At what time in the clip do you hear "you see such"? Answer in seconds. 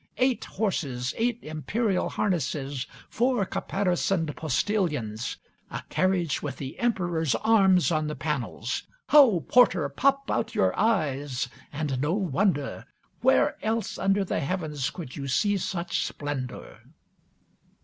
15.15-16.03